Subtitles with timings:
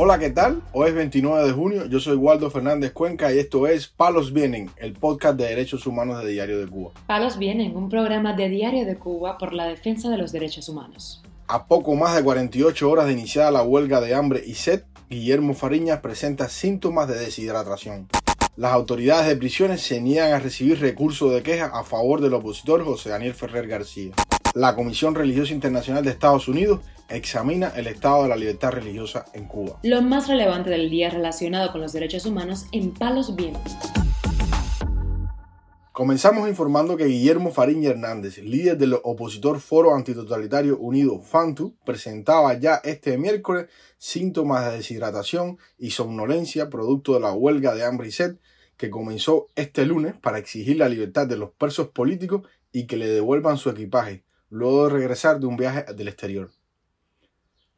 [0.00, 0.62] Hola, ¿qué tal?
[0.72, 4.70] Hoy es 29 de junio, yo soy Waldo Fernández Cuenca y esto es Palos Vienen,
[4.76, 6.92] el podcast de derechos humanos de Diario de Cuba.
[7.08, 11.24] Palos Vienen, un programa de Diario de Cuba por la defensa de los derechos humanos.
[11.48, 15.52] A poco más de 48 horas de iniciada la huelga de hambre y sed, Guillermo
[15.52, 18.06] Fariñas presenta síntomas de deshidratación.
[18.54, 22.84] Las autoridades de prisiones se niegan a recibir recursos de queja a favor del opositor
[22.84, 24.12] José Daniel Ferrer García.
[24.54, 29.46] La Comisión Religiosa Internacional de Estados Unidos examina el estado de la libertad religiosa en
[29.46, 29.78] Cuba.
[29.82, 33.76] Lo más relevante del día relacionado con los derechos humanos en Palos Vientos.
[35.92, 42.76] Comenzamos informando que Guillermo Fariña Hernández, líder del opositor Foro Antitotalitario Unido FANTU, presentaba ya
[42.84, 43.66] este miércoles
[43.96, 48.36] síntomas de deshidratación y somnolencia producto de la huelga de hambre y sed
[48.76, 53.08] que comenzó este lunes para exigir la libertad de los presos políticos y que le
[53.08, 56.52] devuelvan su equipaje, luego de regresar de un viaje del exterior.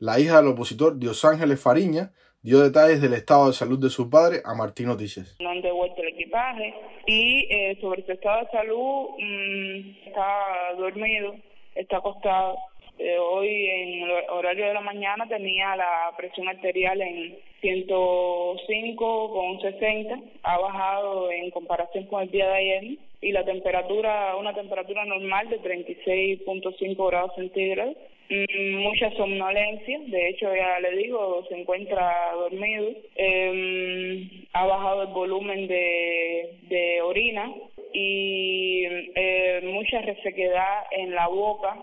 [0.00, 4.08] La hija del opositor Dios Ángeles Fariña dio detalles del estado de salud de su
[4.08, 5.36] padre a Martín Noticias.
[5.40, 6.72] No han devuelto el equipaje
[7.04, 11.34] y eh, sobre su estado de salud mmm, está dormido,
[11.74, 12.56] está acostado.
[12.98, 19.60] Eh, hoy en el horario de la mañana tenía la presión arterial en 105 con
[19.60, 25.04] 60, ha bajado en comparación con el día de ayer y la temperatura, una temperatura
[25.04, 27.98] normal de 36.5 grados centígrados.
[28.30, 32.88] Mm, mucha somnolencia, de hecho ya le digo, se encuentra dormido.
[33.16, 37.52] Eh, ha bajado el volumen de, de orina
[37.92, 38.84] y
[39.16, 41.74] eh, mucha resequedad en la boca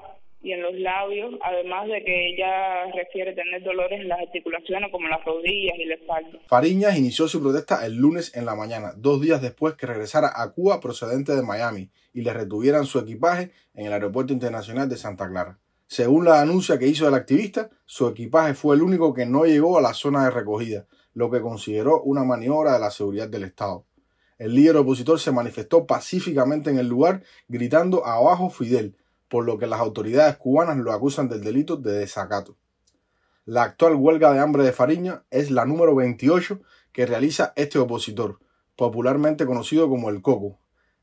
[0.41, 5.09] y en los labios, además de que ella refiere tener dolores en las articulaciones como
[5.09, 6.39] las rodillas y la espalda.
[6.47, 10.53] Fariñas inició su protesta el lunes en la mañana, dos días después que regresara a
[10.53, 15.27] Cuba procedente de Miami y le retuvieran su equipaje en el Aeropuerto Internacional de Santa
[15.27, 15.57] Clara.
[15.88, 19.77] Según la denuncia que hizo el activista, su equipaje fue el único que no llegó
[19.77, 23.86] a la zona de recogida, lo que consideró una maniobra de la seguridad del Estado.
[24.37, 28.98] El líder opositor se manifestó pacíficamente en el lugar gritando abajo Fidel,
[29.30, 32.58] por lo que las autoridades cubanas lo acusan del delito de desacato.
[33.45, 36.59] La actual huelga de hambre de Fariña es la número 28
[36.92, 38.39] que realiza este opositor,
[38.75, 40.59] popularmente conocido como el Coco.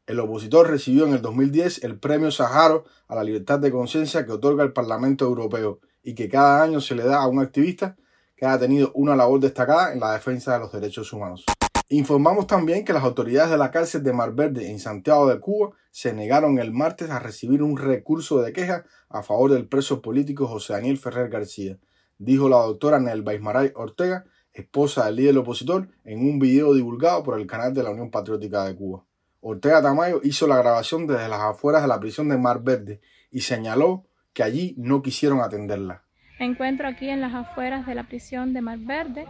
[0.06, 4.32] El opositor recibió en el 2010 el Premio Saharo a la libertad de conciencia que
[4.32, 7.96] otorga el Parlamento Europeo y que cada año se le da a un activista
[8.36, 11.46] que ha tenido una labor destacada en la defensa de los derechos humanos.
[11.88, 15.70] Informamos también que las autoridades de la cárcel de Mar Verde en Santiago de Cuba
[15.90, 20.46] se negaron el martes a recibir un recurso de queja a favor del preso político
[20.46, 21.78] José Daniel Ferrer García,
[22.18, 27.40] dijo la doctora Nel Baismaray Ortega, esposa del líder opositor, en un video divulgado por
[27.40, 29.06] el canal de la Unión Patriótica de Cuba.
[29.46, 33.42] Ortega Tamayo hizo la grabación desde las afueras de la prisión de Mar Verde y
[33.42, 36.02] señaló que allí no quisieron atenderla.
[36.40, 39.26] Me encuentro aquí en las afueras de la prisión de Mar Verde,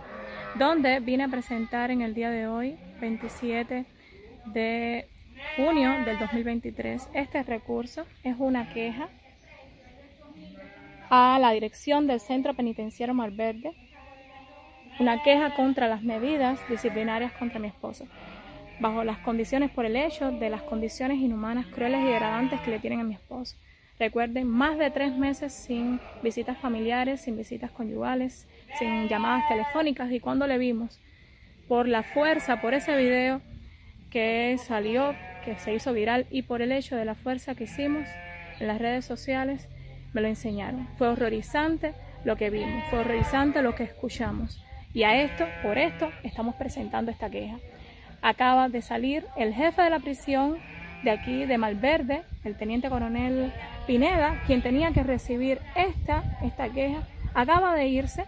[0.56, 3.86] donde vine a presentar en el día de hoy, 27
[4.54, 5.08] de
[5.56, 8.04] junio del 2023, este recurso.
[8.22, 9.08] Es una queja
[11.10, 13.72] a la dirección del Centro Penitenciario Mar Verde,
[15.00, 18.06] una queja contra las medidas disciplinarias contra mi esposo
[18.80, 22.78] bajo las condiciones por el hecho de las condiciones inhumanas, crueles y degradantes que le
[22.78, 23.56] tienen a mi esposo.
[23.98, 28.48] Recuerden, más de tres meses sin visitas familiares, sin visitas conyugales,
[28.78, 31.00] sin llamadas telefónicas y cuando le vimos,
[31.68, 33.40] por la fuerza, por ese video
[34.10, 35.14] que salió,
[35.44, 38.08] que se hizo viral y por el hecho de la fuerza que hicimos
[38.58, 39.68] en las redes sociales,
[40.12, 40.88] me lo enseñaron.
[40.98, 44.60] Fue horrorizante lo que vimos, fue horrorizante lo que escuchamos.
[44.92, 47.58] Y a esto, por esto, estamos presentando esta queja
[48.24, 50.56] acaba de salir el jefe de la prisión
[51.04, 53.52] de aquí de Malverde, el teniente coronel
[53.86, 58.24] Pineda, quien tenía que recibir esta, esta queja, acaba de irse.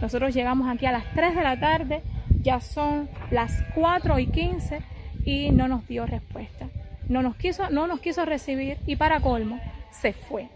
[0.00, 2.02] Nosotros llegamos aquí a las 3 de la tarde,
[2.40, 4.80] ya son las 4 y 15
[5.24, 6.68] y no nos dio respuesta.
[7.08, 9.60] No nos quiso, no nos quiso recibir y para colmo
[9.90, 10.48] se fue.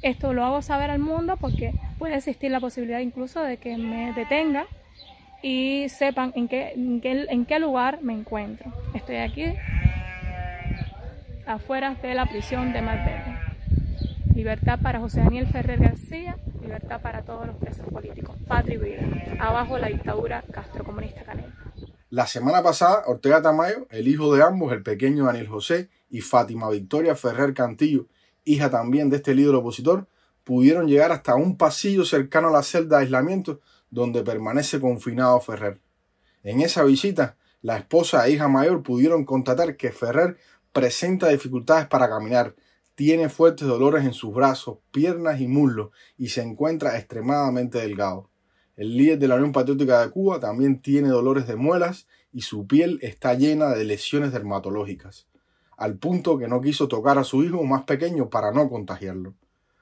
[0.00, 4.14] Esto lo hago saber al mundo porque puede existir la posibilidad incluso de que me
[4.14, 4.64] detenga
[5.42, 8.72] y sepan en qué, en qué, lugar me encuentro.
[8.94, 9.44] Estoy aquí
[11.46, 13.38] afuera de la prisión de Malverde.
[14.34, 18.36] Libertad para José Daniel Ferrer García, libertad para todos los presos políticos.
[18.46, 19.38] Patria y.
[19.38, 21.54] Abajo la dictadura castrocomunista canela.
[22.10, 26.68] La semana pasada, Ortega Tamayo, el hijo de ambos, el pequeño Daniel José, y Fátima
[26.70, 28.06] Victoria Ferrer Cantillo,
[28.44, 30.08] hija también de este líder opositor,
[30.50, 35.78] pudieron llegar hasta un pasillo cercano a la celda de aislamiento donde permanece confinado Ferrer.
[36.42, 40.38] En esa visita, la esposa e hija mayor pudieron constatar que Ferrer
[40.72, 42.56] presenta dificultades para caminar,
[42.96, 48.28] tiene fuertes dolores en sus brazos, piernas y muslos y se encuentra extremadamente delgado.
[48.74, 52.66] El líder de la Unión Patriótica de Cuba también tiene dolores de muelas y su
[52.66, 55.28] piel está llena de lesiones dermatológicas,
[55.76, 59.36] al punto que no quiso tocar a su hijo más pequeño para no contagiarlo.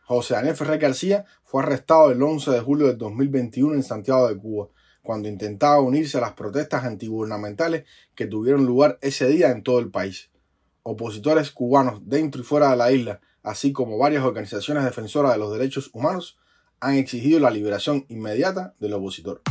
[0.08, 4.38] José Daniel Ferrer García fue arrestado el 11 de julio del 2021 en Santiago de
[4.38, 4.68] Cuba,
[5.02, 7.84] cuando intentaba unirse a las protestas antigubernamentales
[8.14, 10.30] que tuvieron lugar ese día en todo el país.
[10.82, 15.52] Opositores cubanos dentro y fuera de la isla, así como varias organizaciones defensoras de los
[15.52, 16.38] derechos humanos,
[16.80, 19.42] han exigido la liberación inmediata del opositor.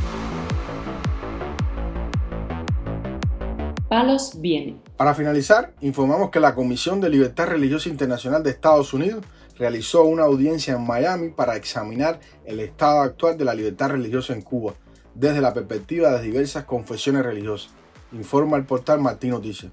[3.87, 4.81] Palos viene.
[4.97, 9.23] Para finalizar, informamos que la Comisión de Libertad Religiosa Internacional de Estados Unidos
[9.57, 14.41] realizó una audiencia en Miami para examinar el estado actual de la libertad religiosa en
[14.41, 14.73] Cuba,
[15.15, 17.71] desde la perspectiva de diversas confesiones religiosas,
[18.11, 19.71] informa el portal Martín Noticias.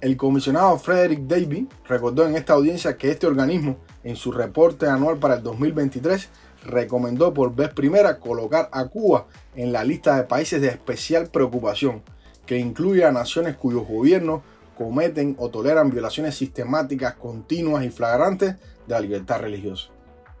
[0.00, 5.18] El comisionado Frederick Davy recordó en esta audiencia que este organismo, en su reporte anual
[5.18, 6.28] para el 2023,
[6.64, 12.02] recomendó por vez primera colocar a Cuba en la lista de países de especial preocupación,
[12.44, 14.42] que incluye a naciones cuyos gobiernos
[14.76, 18.56] cometen o toleran violaciones sistemáticas, continuas y flagrantes
[18.86, 19.88] de la libertad religiosa.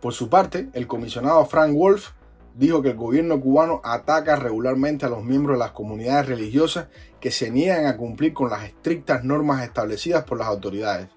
[0.00, 2.10] Por su parte, el comisionado Frank Wolf
[2.54, 6.86] dijo que el gobierno cubano ataca regularmente a los miembros de las comunidades religiosas
[7.20, 11.08] que se niegan a cumplir con las estrictas normas establecidas por las autoridades.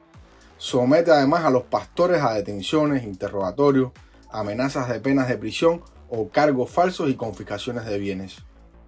[0.58, 3.92] Somete además a los pastores a detenciones, interrogatorios,
[4.32, 8.38] amenazas de penas de prisión o cargos falsos y confiscaciones de bienes.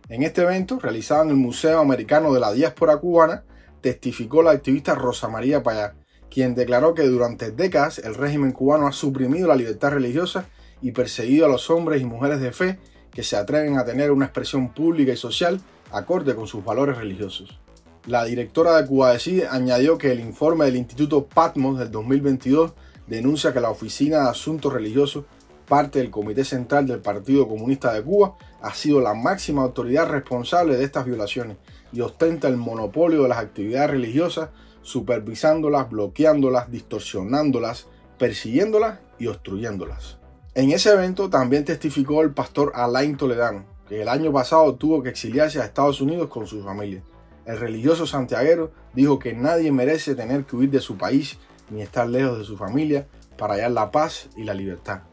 [0.10, 3.46] En este evento, realizado en el Museo Americano de la Diáspora Cubana,
[3.82, 5.96] testificó la activista Rosa María Payá,
[6.30, 10.46] quien declaró que durante décadas el régimen cubano ha suprimido la libertad religiosa
[10.82, 12.80] y perseguido a los hombres y mujeres de fe
[13.12, 15.60] que se atreven a tener una expresión pública y social
[15.92, 17.60] acorde con sus valores religiosos.
[18.08, 22.74] La directora de Cuba Decide añadió que el informe del Instituto Patmos del 2022
[23.06, 25.26] denuncia que la Oficina de Asuntos Religiosos,
[25.72, 30.76] parte del Comité Central del Partido Comunista de Cuba, ha sido la máxima autoridad responsable
[30.76, 31.56] de estas violaciones
[31.94, 34.50] y ostenta el monopolio de las actividades religiosas,
[34.82, 37.88] supervisándolas, bloqueándolas, distorsionándolas,
[38.18, 40.18] persiguiéndolas y obstruyéndolas.
[40.56, 45.08] En ese evento también testificó el pastor Alain Toledano, que el año pasado tuvo que
[45.08, 47.02] exiliarse a Estados Unidos con su familia.
[47.46, 51.38] El religioso santiaguero dijo que nadie merece tener que huir de su país
[51.70, 53.08] ni estar lejos de su familia
[53.38, 55.04] para hallar la paz y la libertad.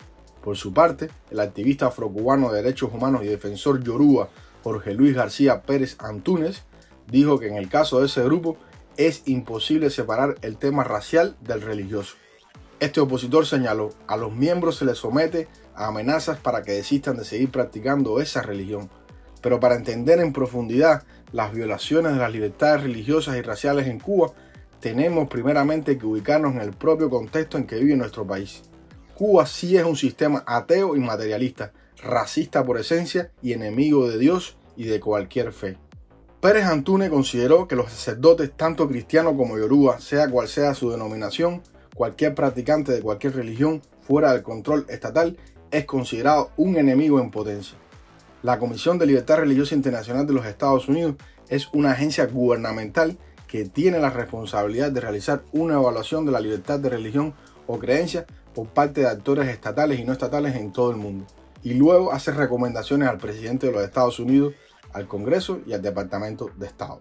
[0.48, 4.30] Por su parte, el activista afrocubano de derechos humanos y defensor yoruba
[4.64, 6.62] Jorge Luis García Pérez Antúnez
[7.06, 8.56] dijo que en el caso de ese grupo
[8.96, 12.14] es imposible separar el tema racial del religioso.
[12.80, 17.26] Este opositor señaló, a los miembros se les somete a amenazas para que desistan de
[17.26, 18.88] seguir practicando esa religión,
[19.42, 24.32] pero para entender en profundidad las violaciones de las libertades religiosas y raciales en Cuba,
[24.80, 28.62] tenemos primeramente que ubicarnos en el propio contexto en que vive nuestro país.
[29.18, 34.56] Cuba sí es un sistema ateo y materialista, racista por esencia y enemigo de Dios
[34.76, 35.76] y de cualquier fe.
[36.40, 41.64] Pérez Antúnez consideró que los sacerdotes, tanto cristianos como yoruba, sea cual sea su denominación,
[41.96, 45.36] cualquier practicante de cualquier religión fuera del control estatal
[45.72, 47.76] es considerado un enemigo en potencia.
[48.44, 51.16] La Comisión de Libertad Religiosa Internacional de los Estados Unidos
[51.48, 53.18] es una agencia gubernamental
[53.48, 57.34] que tiene la responsabilidad de realizar una evaluación de la libertad de religión
[57.66, 61.26] o creencia por parte de actores estatales y no estatales en todo el mundo,
[61.62, 64.54] y luego hace recomendaciones al presidente de los Estados Unidos,
[64.92, 67.00] al Congreso y al Departamento de Estado.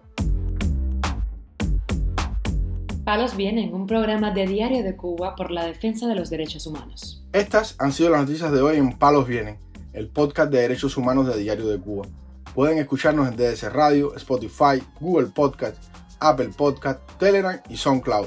[3.04, 7.24] Palos Vienen, un programa de Diario de Cuba por la defensa de los derechos humanos.
[7.32, 9.58] Estas han sido las noticias de hoy en Palos Vienen,
[9.94, 12.06] el podcast de derechos humanos de Diario de Cuba.
[12.54, 15.82] Pueden escucharnos en DS Radio, Spotify, Google Podcast,
[16.20, 18.26] Apple Podcast, Telegram y SoundCloud.